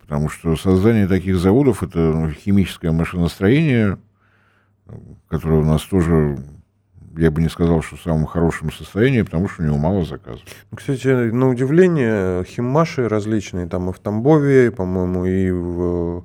[0.02, 4.00] Потому что создание таких заводов– это химическое машиностроение–
[5.28, 6.38] который у нас тоже,
[7.18, 10.44] я бы не сказал, что в самом хорошем состоянии, потому что у него мало заказов.
[10.72, 16.24] Ну, кстати, на удивление, химмаши различные, там и в Тамбове, по-моему, и в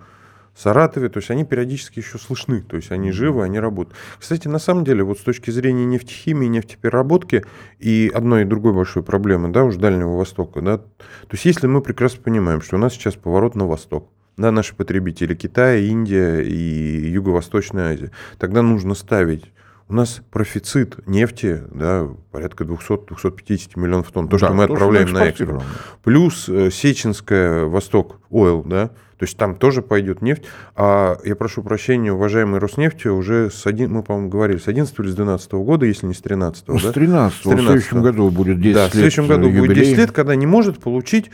[0.57, 3.94] Саратове, то есть они периодически еще слышны, то есть они живы, они работают.
[4.18, 7.44] Кстати, на самом деле, вот с точки зрения нефтехимии, нефтепереработки
[7.79, 11.83] и одной и другой большой проблемы, да, уж Дальнего Востока, да, то есть если мы
[11.83, 17.11] прекрасно понимаем, что у нас сейчас поворот на восток, да, наши потребители Китай, Индия и
[17.11, 19.53] Юго-Восточная Азия, тогда нужно ставить
[19.88, 24.29] у нас профицит нефти, да, порядка 200-250 миллионов тонн.
[24.29, 25.62] То, да, что мы то, отправляем что на экспорт.
[26.03, 30.42] Плюс э, Сеченская, Восток, Ойл, да, то есть там тоже пойдет нефть.
[30.75, 35.09] А я прошу прощения, уважаемый Роснефти, уже с один, мы, по-моему, говорили, с 11 или
[35.09, 36.90] с 12 года, если не с 13 ну, да?
[36.90, 38.90] С 13 В следующем году будет 10 да, лет.
[38.90, 39.68] в следующем году юбилей.
[39.68, 41.31] будет 10 лет, когда не может получить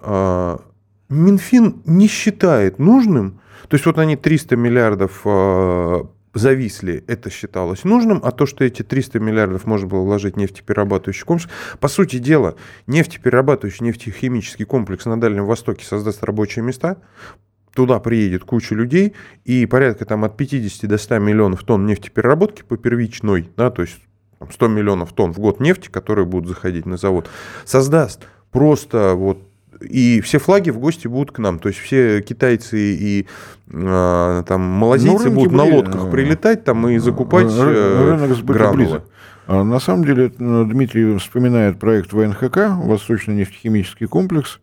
[0.00, 0.60] а,
[1.08, 6.02] Минфин не считает нужным, то есть вот они 300 миллиардов э,
[6.34, 11.24] зависли, это считалось нужным, а то, что эти 300 миллиардов можно было вложить в нефтеперерабатывающий
[11.24, 16.98] комплекс, по сути дела, нефтеперерабатывающий нефтехимический комплекс на Дальнем Востоке создаст рабочие места,
[17.74, 19.14] туда приедет куча людей,
[19.44, 23.98] и порядка там от 50 до 100 миллионов тонн нефтепереработки по первичной, да, то есть
[24.50, 27.28] 100 миллионов тонн в год нефти, которые будут заходить на завод,
[27.64, 29.38] создаст просто вот
[29.80, 31.58] и все флаги в гости будут к нам.
[31.58, 33.26] То есть все китайцы и
[33.70, 39.02] э, там малазийцы ну, будут были, на лодках прилетать там и закупать э, гранулы.
[39.46, 44.60] А на самом деле Дмитрий вспоминает проект ВНХК, Восточный нефтехимический комплекс.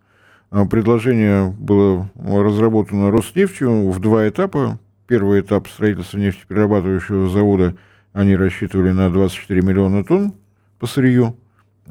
[0.49, 4.79] А, предложение было разработано Роснефтью в два этапа.
[5.07, 7.75] Первый этап строительства нефтеперерабатывающего завода
[8.13, 10.33] они рассчитывали на 24 миллиона тонн
[10.79, 11.37] по сырью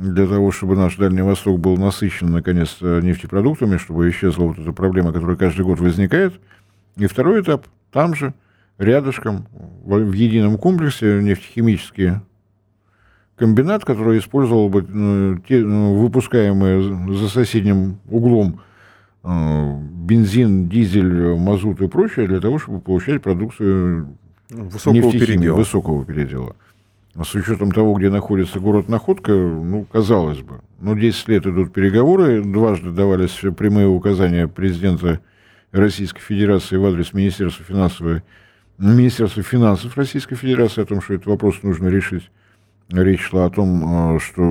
[0.00, 5.12] для того, чтобы наш Дальний Восток был насыщен, наконец, нефтепродуктами, чтобы исчезла вот эта проблема,
[5.12, 6.34] которая каждый год возникает.
[6.96, 8.32] И второй этап там же,
[8.78, 9.46] рядышком,
[9.84, 12.14] в едином комплексе нефтехимический
[13.36, 18.60] комбинат, который использовал бы ну, те, ну, выпускаемые за соседним углом
[19.22, 24.16] э, бензин, дизель, мазут и прочее для того, чтобы получать продукцию
[24.50, 25.56] высокого передела.
[25.56, 26.56] высокого передела.
[27.14, 30.60] А с учетом того, где находится город Находка, ну, казалось бы.
[30.78, 35.20] Но 10 лет идут переговоры, дважды давались прямые указания президента
[35.72, 38.22] Российской Федерации в адрес Министерства финансов,
[38.78, 42.30] Министерства финансов Российской Федерации о том, что этот вопрос нужно решить.
[42.90, 44.42] Речь шла о том, э, что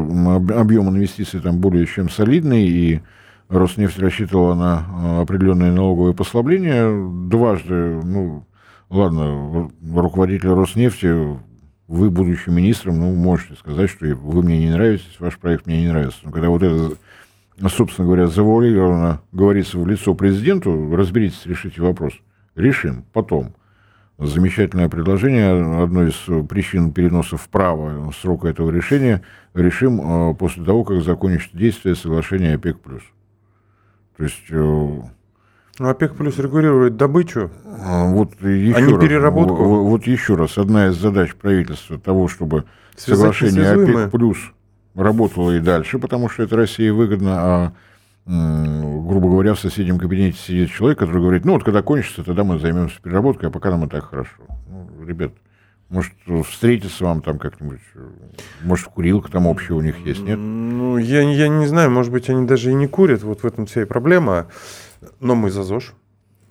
[0.55, 3.01] объем инвестиций там более чем солидный, и
[3.49, 6.87] Роснефть рассчитывала на э, определенные налоговые послабления.
[7.27, 8.45] Дважды, ну,
[8.89, 11.39] ладно, руководитель Роснефти
[11.89, 15.87] вы, будучи министром, ну, можете сказать, что вы мне не нравитесь, ваш проект мне не
[15.87, 16.19] нравится.
[16.23, 16.95] Но когда вот это,
[17.67, 22.13] собственно говоря, завуалированно говорится в лицо президенту, разберитесь, решите вопрос.
[22.55, 23.55] Решим потом.
[24.19, 25.81] Замечательное предложение.
[25.81, 29.23] Одной из причин переноса вправо срока этого решения
[29.55, 29.99] решим
[30.31, 32.77] э, после того, как закончится действие соглашения ОПЕК+.
[34.17, 35.01] То есть э,
[35.79, 39.63] ОПЕК плюс регулирует добычу, а, вот еще а не раз, переработку.
[39.63, 42.65] Вот, вот еще раз, одна из задач правительства того, чтобы
[42.95, 44.37] Связать соглашение ОПЕК плюс
[44.95, 47.73] работало и дальше, потому что это России выгодно, а
[48.25, 52.59] грубо говоря, в соседнем кабинете сидит человек, который говорит, ну вот когда кончится, тогда мы
[52.59, 54.33] займемся переработкой, а пока нам и так хорошо.
[54.67, 55.31] Ну, ребят,
[55.89, 56.13] может,
[56.47, 57.79] встретиться вам там как-нибудь,
[58.61, 60.37] может, курилка там общая у них есть, нет?
[60.37, 63.65] Ну, я, я не знаю, может быть, они даже и не курят, вот в этом
[63.65, 64.47] вся и проблема.
[65.19, 65.93] Но мы за ЗОЖ.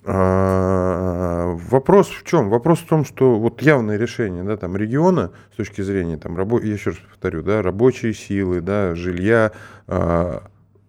[0.05, 2.49] А, вопрос в чем?
[2.49, 6.59] Вопрос в том, что вот явное решение да, там, региона с точки зрения, там, рабо...
[6.59, 9.51] я еще раз повторю, да, рабочие силы, да, жилья,
[9.87, 10.43] а,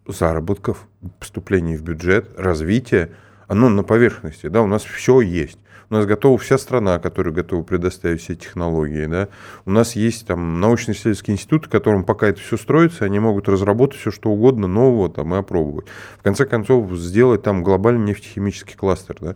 [0.06, 3.10] заработков, поступлений в бюджет, развития,
[3.46, 5.58] оно на поверхности, да, у нас все есть.
[5.90, 9.06] У нас готова вся страна, которая готова предоставить все технологии.
[9.06, 9.28] Да?
[9.64, 14.12] У нас есть там научно-исследовательские институты, которым пока это все строится, они могут разработать все
[14.12, 15.86] что угодно нового там, и опробовать.
[16.18, 19.16] В конце концов, сделать там глобальный нефтехимический кластер.
[19.20, 19.34] Да?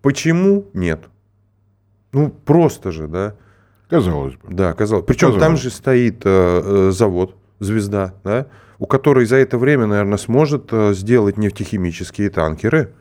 [0.00, 1.02] Почему нет?
[2.12, 3.34] Ну, просто же, да.
[3.90, 4.54] Казалось бы.
[4.54, 5.04] Да, казалось.
[5.06, 5.42] Причем казалось.
[5.42, 6.28] там же стоит э,
[6.88, 8.46] э, завод, звезда, да,
[8.78, 12.94] у которой за это время, наверное, сможет э, сделать нефтехимические танкеры.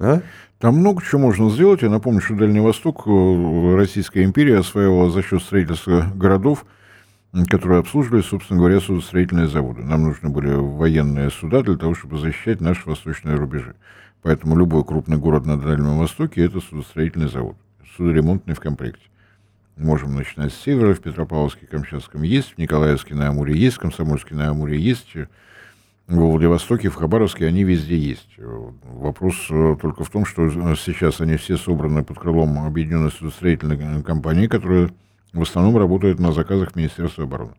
[0.00, 0.22] Да?
[0.58, 1.82] Там много чего можно сделать.
[1.82, 6.64] Я напомню, что Дальний Восток э, Российская империя осваивала за счет строительства городов,
[7.48, 9.82] которые обслуживали, собственно говоря, судостроительные заводы.
[9.82, 13.76] Нам нужны были военные суда для того, чтобы защищать наши восточные рубежи.
[14.22, 17.56] Поэтому любой крупный город на Дальнем Востоке– это судостроительный завод,
[17.96, 19.04] судоремонтный в комплекте.
[19.76, 24.34] Можем начинать с севера, в Петропавловске, Камчатском есть, в Николаевске на Амуре есть, в Комсомольске
[24.34, 25.08] на Амуре есть,
[26.10, 28.28] в Владивостоке, в Хабаровске они везде есть.
[28.38, 34.48] Вопрос э, только в том, что сейчас они все собраны под крылом объединенной судостроительной компании,
[34.48, 34.90] которая
[35.32, 37.52] в основном работает на заказах Министерства обороны.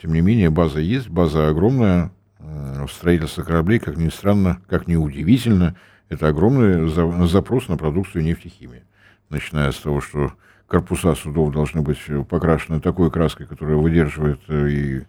[0.00, 2.12] Тем не менее, база есть, база огромная.
[2.38, 5.76] В строительстве кораблей, как ни странно, как ни удивительно,
[6.08, 6.88] это огромный
[7.28, 8.82] запрос на продукцию нефтехимии.
[9.28, 10.32] Начиная с того, что
[10.66, 11.98] корпуса судов должны быть
[12.28, 15.02] покрашены такой краской, которая выдерживает э, и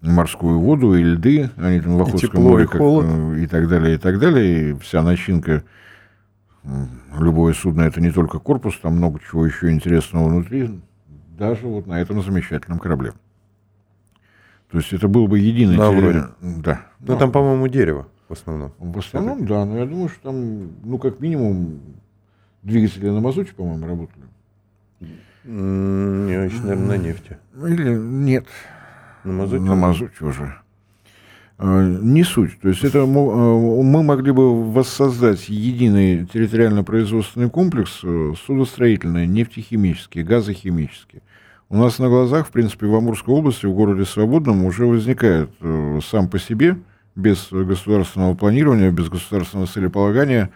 [0.00, 3.06] морскую воду и льды, они там в Охотском море и, как, холод.
[3.08, 4.70] Э, и так далее, и так далее.
[4.70, 5.64] И вся начинка,
[7.18, 10.80] любое судно, это не только корпус, там много чего еще интересного внутри,
[11.36, 13.12] даже вот на этом замечательном корабле.
[14.70, 15.76] То есть это был бы единый...
[15.76, 16.24] Да, вроде.
[16.40, 16.82] Да.
[17.00, 18.72] Ну, там, по-моему, дерево в основном.
[18.78, 19.64] В основном, да.
[19.64, 21.80] Но я думаю, что там, ну, как минимум,
[22.62, 24.24] двигатели на мазуте, по-моему, работали.
[25.44, 27.38] Не очень, наверное, на нефти.
[27.54, 28.46] Или нет.
[29.24, 29.62] На мазуте?
[29.62, 30.54] На мазуте уже.
[31.58, 32.60] А, не суть.
[32.60, 41.20] То есть это а, мы могли бы воссоздать единый территориально-производственный комплекс э, судостроительный, нефтехимический, газохимический.
[41.68, 46.00] У нас на глазах, в принципе, в Амурской области, в городе Свободном, уже возникает э,
[46.08, 46.78] сам по себе,
[47.16, 50.50] без государственного планирования, без государственного целеполагания,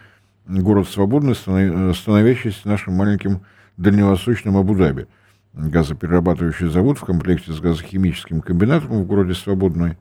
[0.47, 3.41] город Свободный, становящийся нашим маленьким
[3.75, 5.07] дальневосточным Абу-Даби
[5.53, 9.97] газоперерабатывающий завод в комплекте с газохимическим комбинатом в городе Свободной.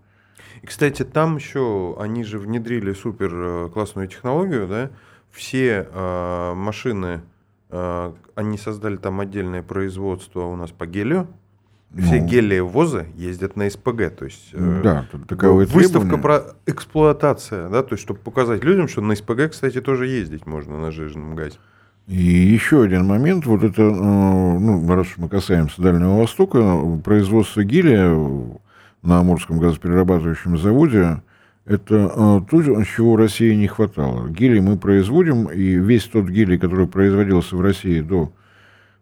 [0.63, 4.91] И, кстати, там еще они же внедрили супер э, классную технологию, да?
[5.31, 7.23] Все э, машины,
[7.71, 11.29] э, они создали там отдельное производство у нас по гелию.
[11.95, 16.23] Все ну, гелиевозы ездят на СПГ, то есть э, да, таковые выставка требования.
[16.23, 20.79] про эксплуатация, да, то есть чтобы показать людям, что на СПГ, кстати, тоже ездить можно
[20.79, 21.59] на жиженном газе.
[22.09, 28.11] И еще один момент, вот это, э, ну, раз мы касаемся Дальнего Востока, производство гелия
[29.03, 31.23] на Амурском газоперерабатывающем заводе,
[31.65, 34.29] это э, то, чего России не хватало.
[34.29, 38.33] Гелий мы производим, и весь тот гелий, который производился в России до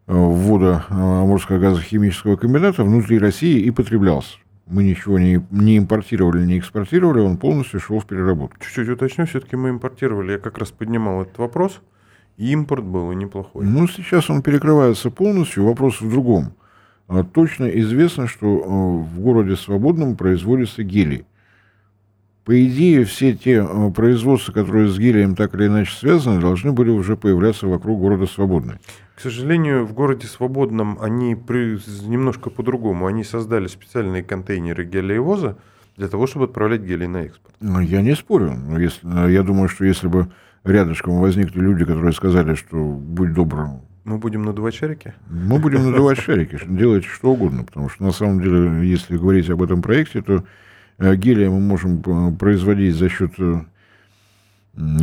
[0.07, 4.37] э, ввода Амурского газохимического комбината, внутри России и потреблялся.
[4.67, 8.59] Мы ничего не, не импортировали, не экспортировали, он полностью шел в переработку.
[8.61, 10.33] Чуть-чуть уточню, все-таки мы импортировали.
[10.33, 11.81] Я как раз поднимал этот вопрос.
[12.41, 13.67] Импорт был и неплохой.
[13.67, 15.67] Ну, сейчас он перекрывается полностью.
[15.67, 16.55] Вопрос в другом.
[17.07, 21.27] А точно известно, что э, в городе Свободном производится гелий.
[22.47, 26.89] По идее, все те э, производства, которые с гелием так или иначе связаны, должны были
[26.89, 28.77] уже появляться вокруг города Свободный.
[29.17, 31.79] К сожалению, в городе Свободном они при...
[32.09, 33.07] немножко по-другому.
[33.07, 35.59] Они создали специальные контейнеры гелиевоза
[35.99, 37.55] для того, чтобы отправлять гелий на экспорт.
[37.61, 38.57] Ну, я не спорю.
[38.79, 40.31] Если, я думаю, что если бы
[40.65, 43.83] рядышком возникли люди, которые сказали, что будь добрым.
[44.05, 45.15] Мы будем надувать шарики?
[45.29, 49.63] Мы будем надувать шарики, делайте что угодно, потому что на самом деле, если говорить об
[49.63, 50.45] этом проекте, то
[50.99, 53.61] э, гелия мы можем э, производить за счет э,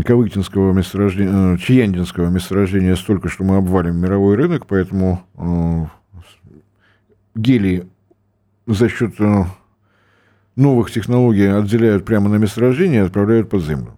[0.03, 5.21] Кавыктинского месторождения, Чияндинского месторождения столько, что мы обвалим мировой рынок, поэтому
[7.35, 7.83] гелий
[8.65, 9.15] за счет
[10.55, 13.97] новых технологий отделяют прямо на месторождение и отправляют под землю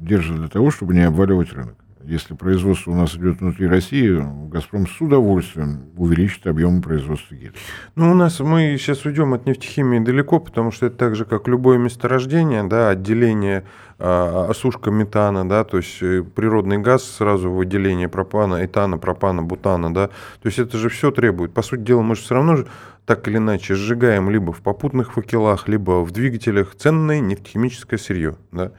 [0.00, 1.76] держит для того, чтобы не обваливать рынок.
[2.02, 7.52] Если производство у нас идет внутри России, «Газпром» с удовольствием увеличит объем производства гелия.
[7.94, 11.46] Ну, у нас мы сейчас уйдем от нефтехимии далеко, потому что это так же, как
[11.46, 13.64] любое месторождение, да, отделение,
[13.98, 19.92] а, осушка метана, да, то есть э, природный газ, сразу выделение пропана, этана, пропана, бутана,
[19.92, 21.52] да, то есть это же все требует.
[21.52, 22.66] По сути дела, мы же все равно же
[23.04, 28.72] так или иначе сжигаем либо в попутных факелах, либо в двигателях ценное нефтехимическое сырье, да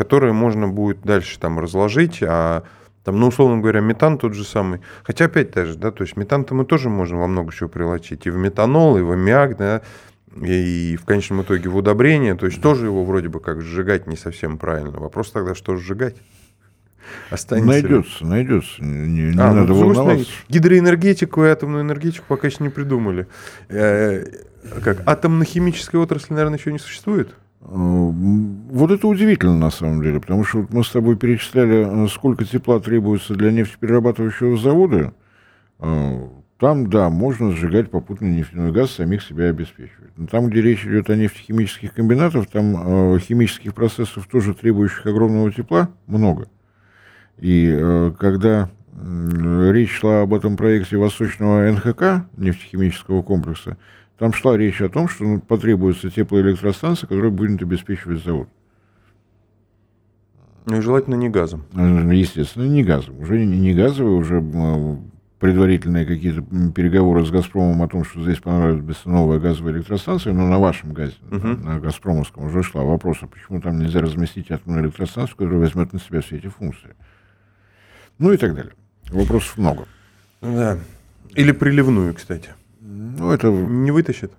[0.00, 2.62] которые можно будет дальше там разложить, а
[3.04, 4.80] там, ну, условно говоря, метан тот же самый.
[5.02, 8.24] Хотя опять же, да, то есть метан-то мы тоже можем во много чего прилочить.
[8.24, 9.82] И в метанол, и в аммиак, да,
[10.40, 12.34] и в конечном итоге в удобрение.
[12.34, 14.98] То есть тоже его вроде бы как сжигать не совсем правильно.
[14.98, 16.16] Вопрос тогда, что сжигать?
[17.28, 17.68] Останется.
[17.68, 18.82] Найдется, найдется.
[18.82, 20.32] Не, не А, ну, надо стороны, волноваться.
[20.48, 23.26] гидроэнергетику и атомную энергетику пока еще не придумали.
[23.68, 24.24] Э,
[24.82, 25.02] Как?
[25.06, 27.34] Атомно-химическая отрасль, наверное, еще не существует?
[27.60, 32.44] Э, Вот это удивительно на самом деле, потому что мы с тобой перечисляли, э, сколько
[32.44, 35.12] тепла требуется для нефтеперерабатывающего завода.
[35.78, 40.10] Э, Там, да, можно сжигать попутно нефтяной газ, самих себя обеспечивать.
[40.18, 45.50] Но там, где речь идет о нефтехимических комбинатах, там э, химических процессов, тоже требующих огромного
[45.50, 46.48] тепла, много.
[47.38, 53.78] И э, когда м, речь шла об этом проекте Восточного НХК, нефтехимического комплекса,
[54.20, 58.50] там шла речь о том, что ну, потребуется теплоэлектростанция, которая будет обеспечивать завод.
[60.66, 61.64] Ну и желательно не газом.
[61.72, 63.22] Э, Естественно, не газовый.
[63.22, 64.96] Уже не не газовый, уже э,
[65.38, 66.42] предварительные какие-то
[66.72, 71.14] переговоры с «Газпромом» о том, что здесь понадобится новая газовая электростанция, но на вашем газе,
[71.30, 71.62] Мгм.
[71.64, 75.98] на «Газпромовском» уже шла вопрос, а почему там нельзя разместить атомную электростанцию, которая возьмет на
[75.98, 76.90] себя все эти функции.
[78.18, 78.74] Ну и так далее.
[79.10, 79.86] Вопросов много.
[80.42, 80.76] Да.
[81.34, 82.50] Или приливную, кстати.
[83.18, 84.32] Ну, это Не вытащит?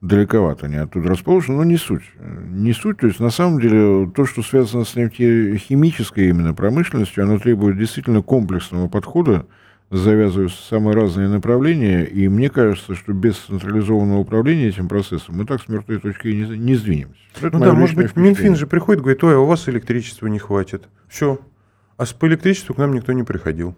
[0.00, 2.02] далековато они оттуда расположены, но не суть.
[2.50, 7.38] Не суть, то есть на самом деле то, что связано с нефтехимической именно промышленностью, оно
[7.38, 9.46] требует действительно комплексного подхода,
[9.90, 15.62] завязываются самые разные направления, и мне кажется, что без централизованного управления этим процессом мы так
[15.62, 17.14] с мертвой точки и не, не сдвинемся.
[17.40, 18.58] Это Ну да, может быть, Минфин впечатление.
[18.58, 20.88] же приходит, говорит, ой, а у вас электричества не хватит.
[21.08, 21.38] Все.
[21.96, 23.76] А с- по электричеству к нам никто не приходил.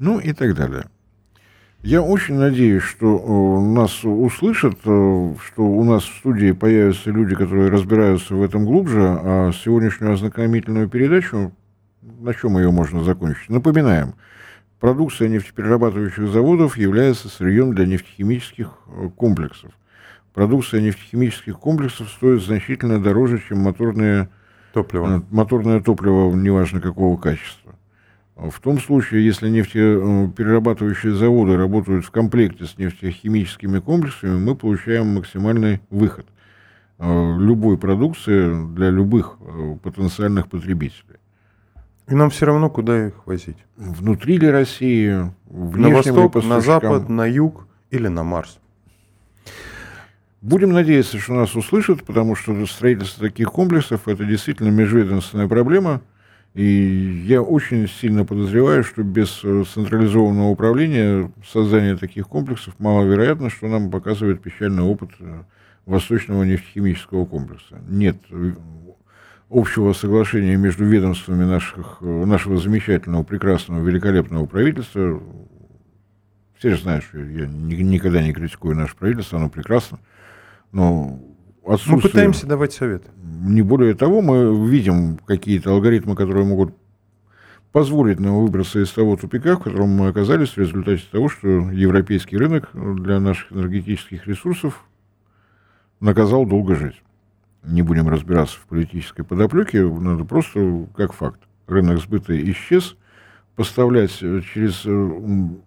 [0.00, 0.86] Ну и так далее.
[1.82, 7.36] Я очень надеюсь, что э, нас услышат, э, что у нас в студии появятся люди,
[7.36, 11.52] которые разбираются в этом глубже, а сегодняшнюю ознакомительную передачу,
[12.02, 13.48] на чем ее можно закончить?
[13.48, 14.14] Напоминаем,
[14.80, 19.70] продукция нефтеперерабатывающих заводов является сырьем для нефтехимических э, комплексов.
[20.34, 24.28] Продукция нефтехимических комплексов стоит значительно дороже, чем моторные
[24.72, 25.24] Топливо.
[25.30, 27.67] Моторное топливо, неважно какого качества.
[28.38, 35.80] В том случае, если нефтеперерабатывающие заводы работают в комплекте с нефтехимическими комплексами, мы получаем максимальный
[35.90, 36.24] выход
[37.00, 41.16] э, любой продукции для любых э, потенциальных потребителей.
[42.06, 43.58] И нам все равно, куда их возить.
[43.76, 48.60] Внутри ли России, На восток, на запад, на юг или на Марс.
[50.42, 56.02] Будем надеяться, что нас услышат, потому что строительство таких комплексов– это действительно межведомственная проблема.
[56.54, 63.68] И я очень сильно подозреваю, что без э, централизованного управления создание таких комплексов маловероятно, что
[63.68, 65.42] нам показывает печальный опыт э,
[65.86, 67.80] Восточного нефтехимического комплекса.
[67.88, 68.52] Нет э,
[69.50, 75.22] общего соглашения между ведомствами наших, нашего замечательного, прекрасного, великолепного правительства.
[76.58, 80.00] Все же знают, что я ни- никогда не критикую наше правительство, оно прекрасно.
[80.72, 81.20] Но
[81.68, 82.00] Мы отсутствие...
[82.00, 83.10] пытаемся давать советы.
[83.16, 86.74] Не более того, мы видим какие-то алгоритмы, которые могут
[87.72, 92.38] позволить нам выбраться из того тупика, в котором мы оказались в результате того, что европейский
[92.38, 94.82] рынок для наших энергетических ресурсов
[96.00, 97.02] наказал долго жить.
[97.62, 101.40] Не будем разбираться в политической подоплеке, надо просто как факт.
[101.66, 102.96] Рынок сбыта исчез,
[103.58, 104.90] поставлять э, через э,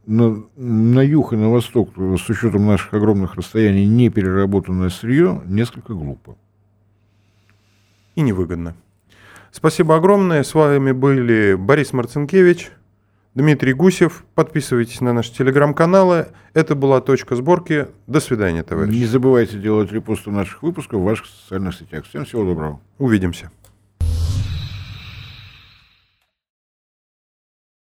[0.05, 5.93] на, на юг и на восток э, с учетом наших огромных расстояний непереработанное сырье несколько
[5.93, 6.37] глупо.
[8.15, 8.75] И невыгодно.
[9.51, 10.43] Спасибо огромное.
[10.43, 12.71] С вами были Борис Марцинкевич,
[13.35, 14.23] Дмитрий Гусев.
[14.35, 16.27] Подписывайтесь на наши телеграм-каналы.
[16.53, 17.87] Это была «Точка сборки».
[18.07, 18.99] До свидания, товарищи.
[18.99, 22.05] Не забывайте делать репосты наших выпусков в ваших социальных сетях.
[22.05, 22.79] Всем всего доброго.
[22.99, 23.51] Увидимся.